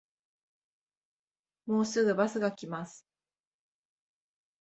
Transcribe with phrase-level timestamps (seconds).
[1.67, 3.05] もうすぐバスが来ます